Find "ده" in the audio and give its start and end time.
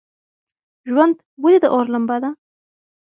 2.23-2.29